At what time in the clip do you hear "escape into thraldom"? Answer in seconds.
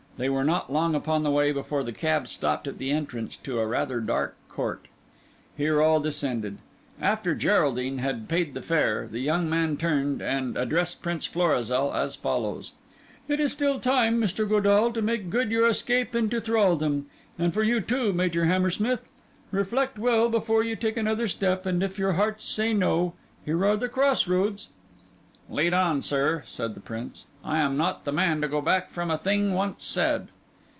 15.67-17.07